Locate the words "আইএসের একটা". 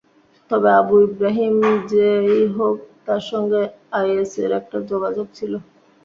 3.91-4.77